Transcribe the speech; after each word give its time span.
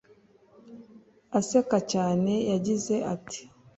Aseka 1.39 1.77
cyane 1.91 2.33
yagize 2.51 2.95
ati 3.13 3.41